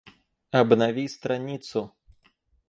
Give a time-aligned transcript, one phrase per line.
[0.51, 1.91] Обнови страницу